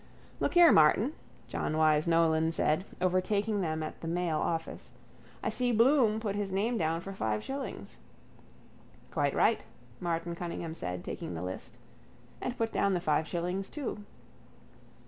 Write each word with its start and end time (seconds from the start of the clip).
—Look 0.39 0.55
here, 0.55 0.71
Martin, 0.71 1.13
John 1.47 1.77
Wyse 1.77 2.07
Nolan 2.07 2.51
said, 2.51 2.85
overtaking 3.01 3.61
them 3.61 3.83
at 3.83 4.01
the 4.01 4.07
Mail 4.07 4.39
office. 4.39 4.93
I 5.43 5.49
see 5.49 5.71
Bloom 5.71 6.19
put 6.19 6.35
his 6.35 6.51
name 6.51 6.75
down 6.75 7.01
for 7.01 7.13
five 7.13 7.43
shillings. 7.43 7.99
—Quite 9.11 9.35
right, 9.35 9.61
Martin 9.99 10.33
Cunningham 10.33 10.73
said, 10.73 11.03
taking 11.03 11.35
the 11.35 11.43
list. 11.43 11.77
And 12.41 12.57
put 12.57 12.71
down 12.71 12.95
the 12.95 12.99
five 12.99 13.27
shillings 13.27 13.69
too. 13.69 14.03